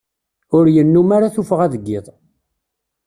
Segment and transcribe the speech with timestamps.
[0.57, 2.05] Ur yennum ara tuffɣa deg iḍ.